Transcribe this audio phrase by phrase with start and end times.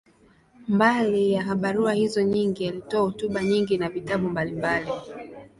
[0.67, 4.89] Mbali ya barua hizo nyingi, alitoa hotuba nyingi na vitabu mbalimbali.